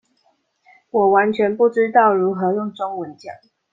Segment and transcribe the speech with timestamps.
[0.89, 3.33] 我完全不知道如何用中文講